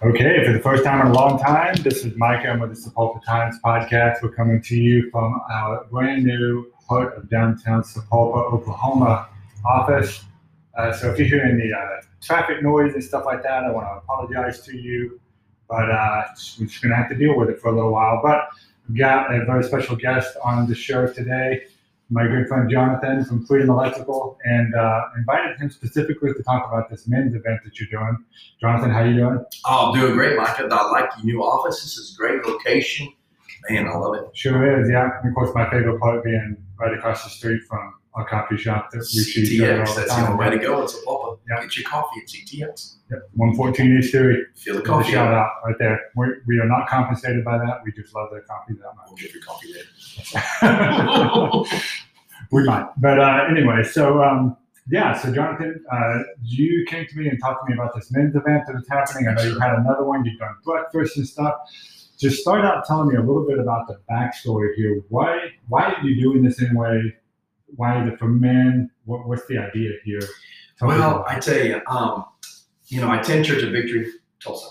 [0.00, 2.50] Okay, for the first time in a long time, this is Micah.
[2.50, 4.22] I'm with the Sapulpa Times podcast.
[4.22, 9.28] We're coming to you from our brand new heart of downtown Sapulpa, Oklahoma
[9.66, 10.22] office.
[10.76, 13.88] Uh, so if you're hearing the uh, traffic noise and stuff like that, I want
[13.88, 15.20] to apologize to you,
[15.68, 16.22] but uh,
[16.60, 18.20] we're just going to have to deal with it for a little while.
[18.22, 18.50] But
[18.88, 21.64] we've got a very special guest on the show today
[22.10, 26.88] my good friend Jonathan from Freedom Electrical and uh, invited him specifically to talk about
[26.90, 28.16] this men's event that you're doing.
[28.60, 29.44] Jonathan, how you doing?
[29.66, 30.68] Oh, I'm doing great, Micah.
[30.70, 31.82] I like your new office.
[31.82, 33.12] This is a great location.
[33.68, 34.24] Man, I love it.
[34.34, 35.10] Sure is, yeah.
[35.20, 38.90] And of course, my favorite part being right across the street from a coffee shop
[38.92, 40.30] that we see each other all the That's time.
[40.30, 40.82] the way to go.
[40.82, 41.60] It's a pop Yeah.
[41.62, 42.96] Get your coffee at CTX.
[43.10, 44.44] Yep, 114 East Street.
[44.56, 45.12] Feel the coffee.
[45.12, 46.00] shout out right there.
[46.16, 47.80] we we are not compensated by that.
[47.84, 49.20] We just love their coffee that We'll much.
[49.22, 49.86] get your coffee later.
[52.50, 52.88] we might.
[52.98, 54.56] But uh, anyway, so um,
[54.90, 58.34] yeah, so Jonathan, uh, you came to me and talked to me about this men's
[58.34, 59.28] event that was happening.
[59.28, 60.24] I know you had another one.
[60.24, 61.54] You've done breakfast and stuff.
[62.18, 65.02] Just start out telling me a little bit about the backstory here.
[65.08, 67.14] Why why are you doing this anyway?
[67.76, 68.90] Why is it for men?
[69.04, 70.20] What, what's the idea here?
[70.78, 72.24] Tell Well, I tell you, um,
[72.86, 74.10] you know, I attend Church of Victory,
[74.42, 74.68] Tulsa,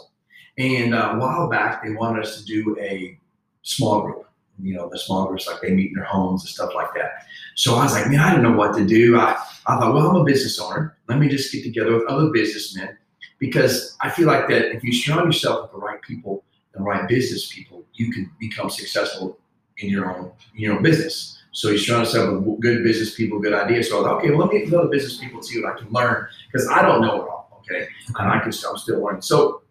[0.58, 3.20] and uh, a while back they wanted us to do a
[3.61, 4.27] small group.
[4.62, 7.26] You know, the small groups like they meet in their homes and stuff like that.
[7.56, 9.18] So I was like, man, I didn't know what to do.
[9.18, 10.98] I, I thought, well, I'm a business owner.
[11.08, 12.98] Let me just get together with other businessmen
[13.40, 17.08] because I feel like that if you surround yourself with the right people, the right
[17.08, 19.40] business people, you can become successful
[19.78, 21.42] in your own, you know, business.
[21.52, 23.90] So you surround yourself with good business people, good ideas.
[23.90, 25.78] So I thought, okay, well, let me get other business people, to see what I
[25.78, 27.64] can learn because I don't know it all.
[27.70, 29.22] Okay, and I can, I'm still learning.
[29.22, 29.62] So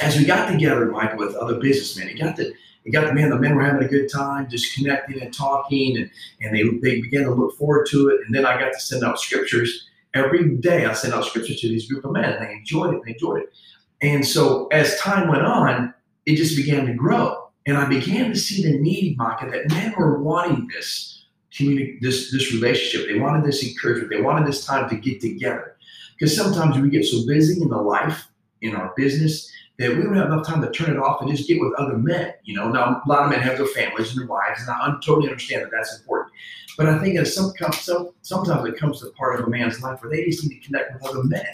[0.00, 2.52] as we got together, Mike, with other businessmen, it got the
[2.88, 3.30] it got the man.
[3.30, 7.00] The men were having a good time, just connecting and talking, and and they they
[7.00, 8.20] began to look forward to it.
[8.24, 10.86] And then I got to send out scriptures every day.
[10.86, 13.02] I sent out scriptures to these group of men, and they enjoyed it.
[13.04, 13.52] They enjoyed it.
[14.00, 15.92] And so as time went on,
[16.24, 19.94] it just began to grow, and I began to see the need, Micah, that men
[19.98, 23.06] were wanting this community, this this relationship.
[23.06, 24.10] They wanted this encouragement.
[24.10, 25.76] They wanted this time to get together.
[26.18, 28.28] Because sometimes we get so busy in the life,
[28.62, 31.48] in our business, that we don't have enough time to turn it off and just
[31.48, 32.34] get with other men.
[32.44, 34.94] You know, now a lot of men have their families and their wives, and I
[35.04, 36.32] totally understand that that's important.
[36.76, 40.02] But I think that some, some sometimes it comes to part of a man's life
[40.02, 41.46] where they just need to connect with other men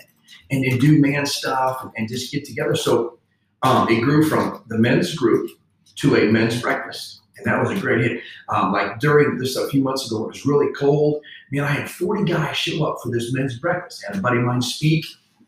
[0.51, 2.77] and, and do man stuff and, and just get together.
[2.77, 3.19] So
[3.63, 5.51] um, it grew from the men's group
[5.97, 7.21] to a men's breakfast.
[7.37, 8.23] And that was a great hit.
[8.49, 11.23] Um, like during this a few months ago, it was really cold.
[11.51, 14.05] Man, I had 40 guys show up for this men's breakfast.
[14.05, 15.05] I had a buddy of mine speak,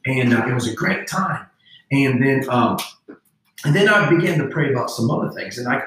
[0.06, 1.46] and uh, it was a great time.
[1.92, 2.78] And then, um,
[3.64, 5.82] and then I began to pray about some other things, and I,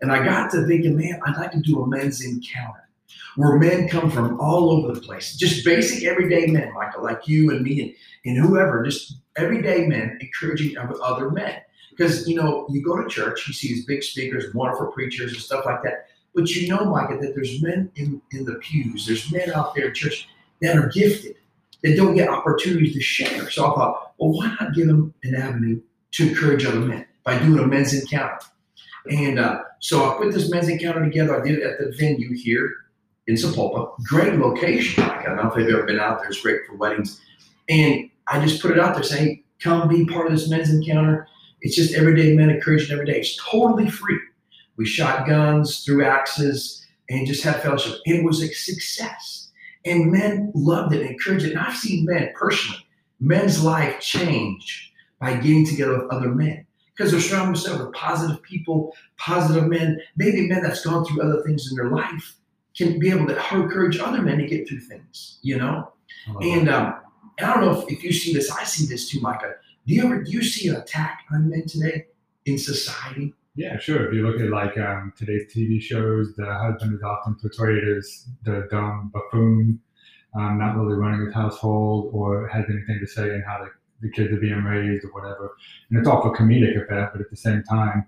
[0.00, 2.88] and I got to thinking, man, I'd like to do a men's encounter
[3.36, 7.50] where men come from all over the place, just basic everyday men, Michael, like you
[7.50, 11.60] and me and, and whoever, just everyday men encouraging other- men.
[11.90, 15.40] Because you know, you go to church, you see these big speakers, wonderful preachers, and
[15.40, 16.06] stuff like that.
[16.34, 19.88] But you know, Micah, that there's men in, in the pews, there's men out there
[19.88, 20.28] in church
[20.60, 21.36] that are gifted,
[21.82, 23.50] that don't get opportunities to share.
[23.50, 25.80] So I thought, well, why not give them an avenue
[26.12, 28.38] to encourage other men by doing a men's encounter?
[29.10, 31.40] And uh, so I put this men's encounter together.
[31.40, 32.70] I did it at the venue here
[33.26, 33.96] in Sapulpa.
[34.04, 35.04] Great location.
[35.04, 36.28] I don't know if you've ever been out there.
[36.28, 37.20] It's great for weddings.
[37.68, 41.28] And I just put it out there saying, come be part of this men's encounter.
[41.60, 43.18] It's just everyday men encouraging every day.
[43.18, 44.18] It's totally free.
[44.76, 47.98] We shot guns, threw axes, and just had fellowship.
[48.04, 49.47] It was a success.
[49.88, 51.52] And men loved it and encouraged it.
[51.52, 52.86] And I've seen men personally,
[53.20, 56.66] men's life change by getting together with other men.
[56.96, 61.42] Because they're surrounding themselves with positive people, positive men, maybe men that's gone through other
[61.44, 62.34] things in their life
[62.76, 65.92] can be able to encourage other men to get through things, you know?
[66.40, 66.94] And um,
[67.38, 69.54] and I don't know if, if you see this, I see this too, Micah.
[69.86, 72.06] Do you ever do you see an attack on men today
[72.44, 73.34] in society?
[73.58, 74.06] Yeah, sure.
[74.06, 78.28] If you look at like um, today's TV shows, the husband is often portrayed as
[78.44, 79.80] the dumb buffoon,
[80.38, 83.70] um, not really running his household or has anything to say in how the,
[84.00, 85.56] the kids are being raised or whatever.
[85.90, 88.06] And it's all for comedic effect, but at the same time,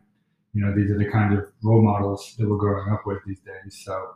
[0.55, 3.41] you know, these are the kind of role models that we're growing up with these
[3.41, 3.83] days.
[3.85, 4.11] So,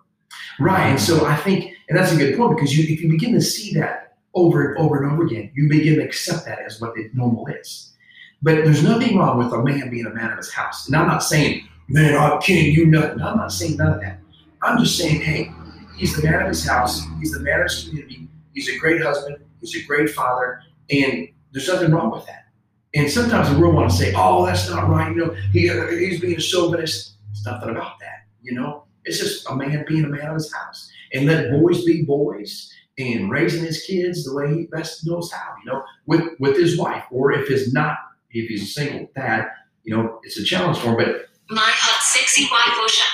[0.61, 0.87] Right.
[0.87, 3.41] And so I think, and that's a good point because you, if you begin to
[3.41, 6.95] see that over and over and over again, you begin to accept that as what
[6.95, 7.94] the normal is.
[8.43, 10.87] But there's nothing wrong with a man being a man of his house.
[10.87, 13.21] And I'm not saying, man, I'm king, you nothing.
[13.23, 14.19] I'm not saying none of that.
[14.63, 15.53] I'm just saying, hey,
[15.97, 17.03] he's the man of his house.
[17.21, 18.29] He's the man of his community.
[18.53, 19.37] He's a great husband.
[19.61, 20.61] He's a great father.
[20.91, 22.47] And there's nothing wrong with that.
[22.95, 25.15] And sometimes the world want to say, oh, that's not right.
[25.15, 25.69] You know, he,
[26.07, 27.15] he's being a chauvinist.
[27.33, 28.27] It's nothing about that.
[28.43, 30.91] You know, it's just a man being a man of his house.
[31.13, 35.55] And let boys be boys and raising his kids the way he best knows how,
[35.65, 37.05] you know, with, with his wife.
[37.11, 37.97] Or if his not
[38.35, 39.47] if he's a single dad,
[39.85, 40.97] you know, it's a challenge for him.
[40.97, 43.05] But My hot sexy white Russia.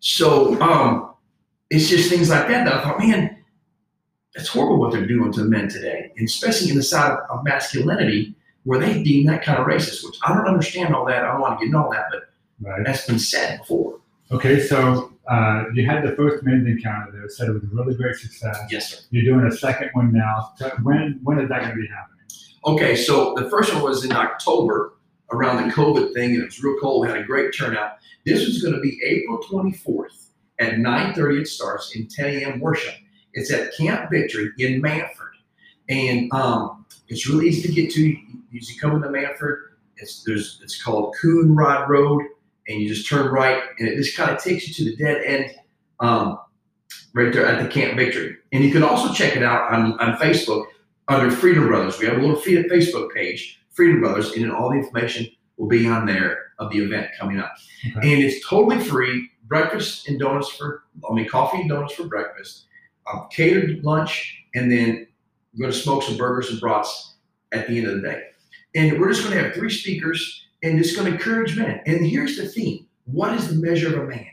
[0.00, 1.14] so um,
[1.70, 3.36] it's just things like that that I thought, man,
[4.34, 8.34] that's horrible what they're doing to men today, and especially in the side of masculinity
[8.64, 11.24] where they deem that kind of racist, which I don't understand all that.
[11.24, 12.22] I don't want to get into all that, but
[12.60, 12.80] Right.
[12.84, 13.98] that's been said before.
[14.30, 17.28] Okay, so uh, you had the first men's encounter there.
[17.28, 18.56] Said it was a really great success.
[18.70, 18.98] Yes, sir.
[19.10, 20.52] You're doing a second one now.
[20.56, 22.11] So when when is that going to be happening?
[22.64, 24.94] Okay, so the first one was in October
[25.32, 27.02] around the COVID thing, and it was real cold.
[27.02, 27.96] We had a great turnout.
[28.24, 30.28] This was going to be April 24th
[30.60, 31.40] at 9:30.
[31.40, 32.60] It starts in 10 a.m.
[32.60, 32.94] worship.
[33.32, 35.34] It's at Camp Victory in Mannford,
[35.88, 38.06] and um, it's really easy to get to.
[38.06, 38.18] You,
[38.50, 39.72] you come into Mannford.
[39.96, 42.22] It's there's it's called Coonrod Road,
[42.68, 45.22] and you just turn right, and it just kind of takes you to the dead
[45.24, 45.50] end.
[45.98, 46.38] Um,
[47.14, 48.36] right there at the Camp Victory.
[48.52, 50.66] And you can also check it out on, on Facebook
[51.12, 51.98] under Freedom Brothers.
[51.98, 55.86] We have a little Facebook page, Freedom Brothers, and then all the information will be
[55.86, 57.52] on there of the event coming up.
[57.96, 58.12] Okay.
[58.12, 59.28] And it's totally free.
[59.44, 62.66] Breakfast and donuts for, I mean, coffee and donuts for breakfast,
[63.12, 65.06] um, catered lunch, and then
[65.52, 67.16] we're going to smoke some burgers and brats
[67.52, 68.22] at the end of the day.
[68.74, 71.80] And we're just going to have three speakers and it's going to encourage men.
[71.86, 74.26] And here's the theme what is the measure of a man?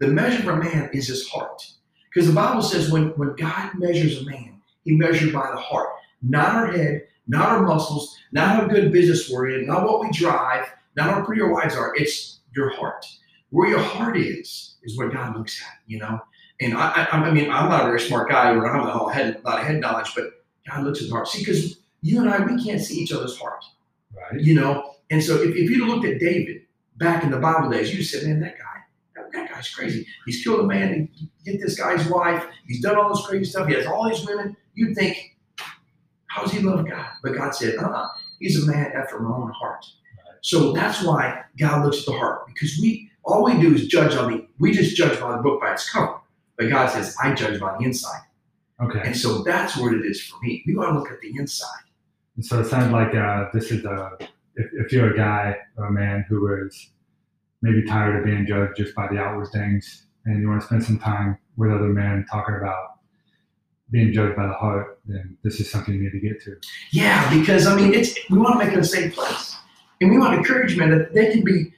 [0.00, 1.64] The measure of a man is his heart.
[2.12, 5.90] Because the Bible says when, when God measures a man, he measures by the heart,
[6.22, 10.10] not our head, not our muscles, not how good business we're in, not what we
[10.10, 10.66] drive,
[10.96, 11.94] not how pretty our wives are.
[11.96, 13.06] It's your heart.
[13.50, 16.20] Where your heart is, is what God looks at, you know?
[16.60, 19.08] And I, I, I mean, I'm not a very smart guy, or I don't have
[19.08, 21.28] a head, a lot of head knowledge, but God looks at the heart.
[21.28, 23.64] See, because you and I, we can't see each other's heart,
[24.14, 24.40] Right.
[24.40, 24.94] you know?
[25.10, 26.62] And so if, if you'd looked at David
[26.96, 28.64] back in the Bible days, you'd said, man, that guy,
[29.16, 30.06] that, that guy's crazy.
[30.26, 32.44] He's killed a man He get this guy's wife.
[32.66, 33.68] He's done all this crazy stuff.
[33.68, 34.56] He has all these women.
[34.74, 35.37] You'd think,
[36.28, 37.06] how does he love God?
[37.22, 38.08] But God said, uh-uh,
[38.40, 39.84] he's a man after my own heart.
[40.40, 44.14] So that's why God looks at the heart because we all we do is judge
[44.14, 46.20] on the we just judge by the book by its cover.
[46.56, 48.22] But God says, I judge by the inside.
[48.82, 49.00] Okay.
[49.04, 50.62] And so that's what it is for me.
[50.66, 51.84] We want to look at the inside.
[52.36, 54.16] And so it sounds like uh, this is a
[54.54, 56.90] if, if you're a guy or a man who is
[57.62, 60.84] maybe tired of being judged just by the outward things, and you want to spend
[60.84, 62.97] some time with other men talking about
[63.90, 66.56] being judged by the heart, then this is something you need to get to.
[66.90, 69.56] Yeah, because I mean, it's we want to make it a safe place,
[70.00, 71.72] and we want encouragement that they can be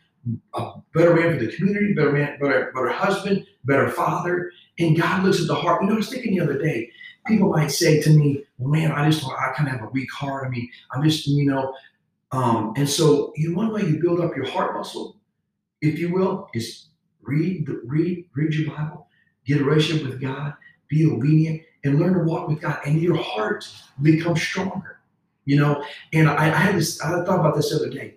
[0.54, 4.52] a better man for the community, better man, better, better husband, better father.
[4.78, 5.82] And God looks at the heart.
[5.82, 6.90] You know, I was thinking the other day,
[7.26, 10.10] people might say to me, "Well, man, I just I kind of have a weak
[10.12, 10.46] heart.
[10.46, 11.74] I mean, I'm just you know."
[12.32, 15.16] Um, and so, you know, one way you build up your heart muscle,
[15.80, 16.88] if you will, is
[17.22, 19.08] read read read your Bible,
[19.46, 20.54] get a relationship with God,
[20.88, 23.68] be obedient, and learn to walk with God, and your heart
[24.02, 24.98] becomes stronger.
[25.46, 28.16] You know, and I, I had this, I thought about this the other day.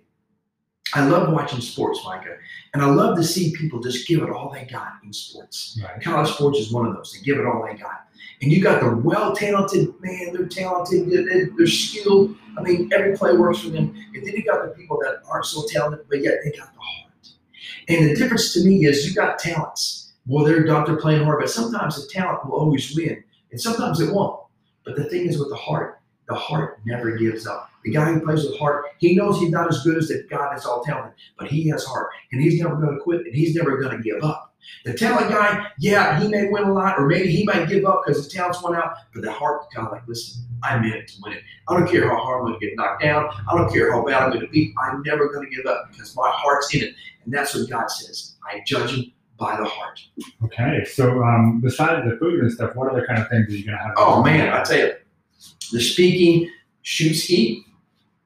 [0.94, 2.36] I love watching sports, Micah,
[2.72, 5.80] and I love to see people just give it all they got in sports.
[5.82, 6.00] Right.
[6.00, 7.12] College sports is one of those.
[7.12, 8.06] They give it all they got.
[8.42, 12.36] And you got the well talented, man, they're talented, they're, they're skilled.
[12.56, 13.94] I mean, every play works for them.
[14.14, 16.80] And then you got the people that aren't so talented, but yet they got the
[16.80, 17.28] heart.
[17.88, 20.12] And the difference to me is you got talents.
[20.26, 23.24] Well, they're doctor playing hard, but sometimes the talent will always win,
[23.54, 24.40] and sometimes it won't.
[24.84, 27.70] But the thing is with the heart, the heart never gives up.
[27.84, 30.48] The guy who plays with heart, he knows he's not as good as the guy
[30.50, 33.54] that's all talented, but he has heart, and he's never going to quit, and he's
[33.54, 34.56] never going to give up.
[34.84, 38.02] The talent guy, yeah, he may win a lot, or maybe he might give up
[38.04, 41.06] because his talents went out, but the heart kind of like, listen, I'm in it
[41.08, 41.42] to win it.
[41.68, 43.28] I don't care how hard I'm going to get knocked down.
[43.48, 44.74] I don't care how bad I'm going to be.
[44.82, 46.94] I'm never going to give up because my heart's in it.
[47.24, 48.34] And that's what God says.
[48.50, 50.00] I judge him by the heart.
[50.44, 50.84] Okay.
[50.84, 53.78] So um, besides the food and stuff, what other kind of things are you gonna
[53.78, 53.94] have?
[53.96, 54.94] Oh man, I tell you,
[55.72, 56.50] the speaking,
[56.82, 57.64] shoot skeet.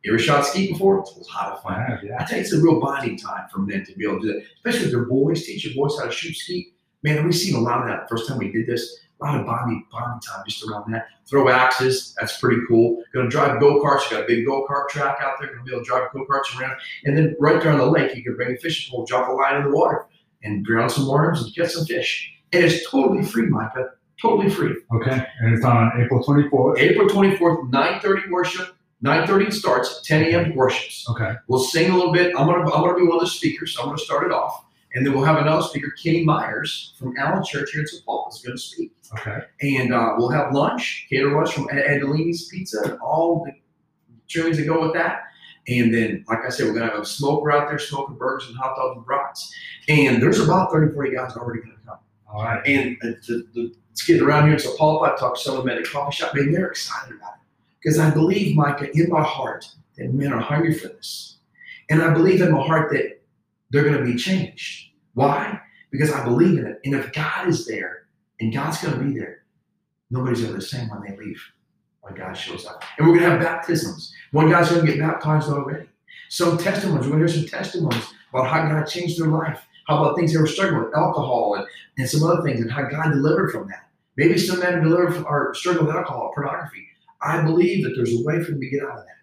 [0.04, 1.00] You ever shot skeet before?
[1.00, 1.80] It's a lot of fun.
[1.80, 2.16] Yeah, yeah.
[2.20, 4.32] I tell you, it's a real bonding time for men to be able to do
[4.34, 5.44] that, especially with their boys.
[5.44, 6.74] Teach your boys how to shoot skeet.
[7.02, 8.08] Man, we've seen a lot of that.
[8.08, 11.08] First time we did this, a lot of bonding, bonding time just around that.
[11.26, 13.02] Throw axes, that's pretty cool.
[13.12, 14.10] Going to drive go karts.
[14.10, 15.48] You got a big go kart track out there.
[15.48, 16.76] Going to be able to drive go karts around.
[17.04, 19.32] And then right there on the lake, you can bring a fishing pole, drop a
[19.32, 20.06] line in the water,
[20.42, 22.32] and drown some worms and catch some fish.
[22.52, 23.90] And it's totally free, Micah.
[24.20, 24.74] Totally free.
[24.94, 25.24] Okay.
[25.40, 26.78] And it's on April 24th.
[26.78, 28.74] April 24th, 9:30 worship.
[29.04, 30.54] 9:30 starts, 10 a.m.
[30.56, 31.08] worships.
[31.08, 31.34] Okay.
[31.46, 32.34] We'll sing a little bit.
[32.36, 34.64] I'm gonna I'm gonna be one of the speakers, so I'm gonna start it off.
[34.94, 38.40] And then we'll have another speaker, Kenny Myers from Allen Church here in Sapulpa, is
[38.40, 38.92] going to speak.
[39.18, 39.38] Okay.
[39.60, 43.52] And uh, we'll have lunch, cater lunch from Ed- Adelini's Pizza, and all the
[44.28, 45.24] trimmings that go with that.
[45.68, 48.48] And then, like I said, we're going to have a smoker out there smoking burgers
[48.48, 49.54] and hot dogs and brats.
[49.88, 51.98] And there's about 30, 40 guys already going to come.
[52.26, 52.66] All right.
[52.66, 55.12] And uh, the, the, it's getting around here in Sapulpa.
[55.12, 57.40] I talked to some of them at a coffee shop, man, they're excited about it.
[57.82, 61.38] Because I believe, Micah, in my heart, that men are hungry for this.
[61.90, 63.20] And I believe in my heart that
[63.70, 64.90] they're going to be changed.
[65.14, 65.60] Why?
[65.90, 66.80] Because I believe in it.
[66.84, 68.06] And if God is there
[68.40, 69.44] and God's going to be there,
[70.10, 71.42] nobody's ever the same when they leave,
[72.08, 72.82] when God shows up.
[72.98, 74.12] And we're going to have baptisms.
[74.32, 75.88] One guy's going to get baptized already.
[76.28, 79.64] Some testimonies, we're going to hear some testimonies about how God changed their life.
[79.86, 82.88] How about things they were struggling with, alcohol and, and some other things, and how
[82.88, 83.88] God delivered from that.
[84.18, 86.86] Maybe some men delivered from, are with alcohol, pornography.
[87.22, 89.16] I believe that there's a way for them to get out of that.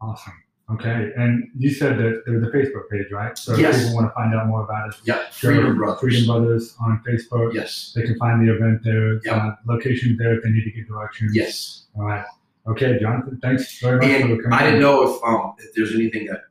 [0.00, 0.41] Awesome.
[0.70, 1.10] Okay.
[1.16, 3.36] And you said that there's a Facebook page, right?
[3.36, 3.76] So Yes.
[3.76, 6.00] if people want to find out more about it, Yeah, Freedom Brothers.
[6.00, 7.52] Freedom Brothers on Facebook.
[7.52, 9.20] Yes, They can find the event there.
[9.30, 11.34] Uh, location there if they need to get directions.
[11.34, 11.86] yes.
[11.96, 12.24] All right.
[12.66, 13.38] Okay, Jonathan.
[13.42, 14.58] Thanks very much And for coming.
[14.58, 16.42] I didn't know if um if there's anything that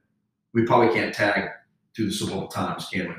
[0.53, 1.49] we probably can't tag
[1.95, 3.15] through the Sapulpa Times, can we?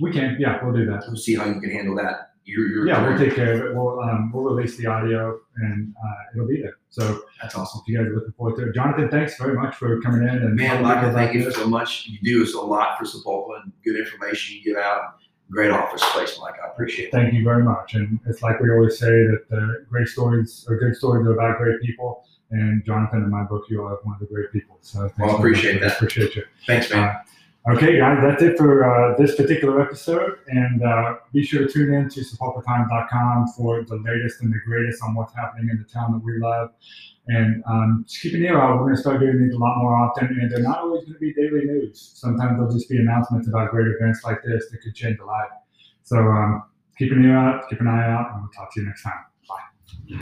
[0.00, 0.36] We can.
[0.38, 1.04] Yeah, we'll do that.
[1.08, 2.31] We'll see how you can handle that.
[2.44, 3.74] You're, you're Yeah, we'll take care of it.
[3.76, 6.74] We'll um, we'll release the audio and uh, it'll be there.
[6.90, 7.82] So That's awesome.
[7.82, 10.36] if you guys are looking forward to it, Jonathan, thanks very much for coming in
[10.36, 11.54] and Man, Michael, thank you this.
[11.54, 12.06] so much.
[12.08, 15.16] You do us a lot for Sapulpa and good information you give out.
[15.50, 16.54] Great office space, Mike.
[16.64, 17.12] I appreciate it.
[17.12, 17.94] Thank you very much.
[17.94, 21.58] And it's like we always say that the great stories or good stories are about
[21.58, 22.24] great people.
[22.50, 24.78] And Jonathan, in my book, you are one of the great people.
[24.80, 25.92] So Well, I so appreciate that.
[25.96, 26.42] Appreciate you.
[26.66, 27.04] Thanks, man.
[27.08, 27.18] Uh,
[27.70, 30.38] Okay, guys, that's it for uh, this particular episode.
[30.48, 35.00] And uh, be sure to tune in to SapulpaTimes.com for the latest and the greatest
[35.04, 36.70] on what's happening in the town that we love.
[37.28, 38.78] And um, just keep an ear out.
[38.78, 40.26] We're going to start doing these a lot more often.
[40.40, 42.12] And they're not always going to be daily news.
[42.16, 45.50] Sometimes they'll just be announcements about great events like this that could change a life.
[46.02, 46.64] So um,
[46.98, 49.24] keep an ear out, keep an eye out, and we'll talk to you next time.
[49.48, 50.16] Bye.